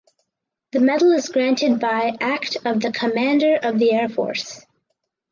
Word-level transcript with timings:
The 0.71 0.79
medal 0.79 1.11
is 1.11 1.29
granted 1.29 1.79
by 1.79 2.15
act 2.19 2.57
of 2.65 2.81
the 2.81 2.91
Commander 2.91 3.57
of 3.61 3.77
the 3.77 3.91
Air 3.91 4.09
Force. 4.09 4.65